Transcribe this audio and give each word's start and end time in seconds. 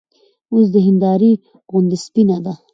اوس 0.53 0.65
د 0.73 0.75
هېندارې 0.87 1.31
غوندې 1.71 1.97
سپينه 2.05 2.37
ده 2.45 2.53